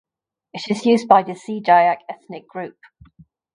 [0.53, 2.79] It is used by the Sea Dayak ethnic group.